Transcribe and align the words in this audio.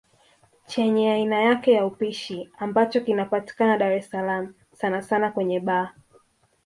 Chenye 0.67 1.11
aina 1.11 1.41
yake 1.41 1.71
ya 1.71 1.85
upishi 1.85 2.49
ambacho 2.59 3.01
kinapatikana 3.01 3.77
Dar 3.77 3.91
es 3.93 4.09
salaam 4.09 4.53
sana 4.73 5.01
sana 5.01 5.31
kwenye 5.31 5.59
baa 5.59 5.89